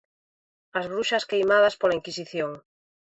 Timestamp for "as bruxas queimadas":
0.79-1.77